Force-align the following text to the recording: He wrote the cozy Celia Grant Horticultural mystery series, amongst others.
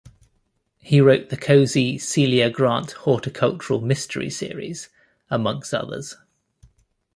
He 0.79 0.99
wrote 0.99 1.29
the 1.29 1.37
cozy 1.37 1.99
Celia 1.99 2.49
Grant 2.49 2.93
Horticultural 3.03 3.81
mystery 3.81 4.31
series, 4.31 4.89
amongst 5.29 5.75
others. 5.75 6.15